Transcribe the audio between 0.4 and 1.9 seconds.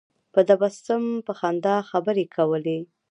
تبسم په خندا